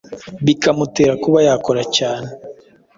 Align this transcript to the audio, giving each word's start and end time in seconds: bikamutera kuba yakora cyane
bikamutera 0.45 1.13
kuba 1.23 1.39
yakora 1.47 1.83
cyane 1.97 2.29